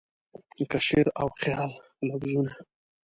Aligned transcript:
لکه 0.59 0.79
شعر 0.87 1.07
او 1.21 1.27
خیال 1.41 1.71
لفظونه 2.07 2.53